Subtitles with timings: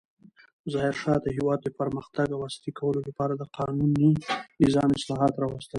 [0.73, 4.09] ظاهرشاه د هېواد د پرمختګ او عصري کولو لپاره د قانوني
[4.63, 5.69] نظام اصلاحات راوستل.